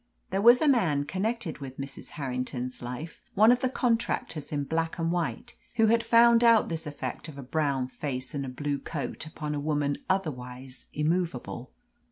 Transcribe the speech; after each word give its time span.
There 0.31 0.41
was 0.41 0.63
a 0.63 0.67
man 0.67 1.03
connected 1.05 1.59
with 1.59 1.77
Mrs. 1.77 2.09
Harrington's 2.17 2.81
life, 2.81 3.21
one 3.35 3.51
of 3.51 3.59
the 3.59 3.69
contractors 3.69 4.51
in 4.51 4.63
black 4.63 4.97
and 4.97 5.11
white, 5.11 5.53
who 5.75 5.85
had 5.93 6.01
found 6.03 6.43
out 6.43 6.69
this 6.69 6.87
effect 6.87 7.27
of 7.27 7.37
a 7.37 7.43
brown 7.43 7.87
face 7.87 8.33
and 8.33 8.43
a 8.43 8.49
blue 8.49 8.79
coat 8.79 9.27
upon 9.27 9.53
a 9.53 9.59
woman 9.59 9.99
otherwise 10.09 10.87
immovable. 10.91 11.71